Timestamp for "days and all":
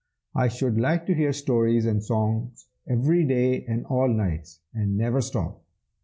3.23-4.07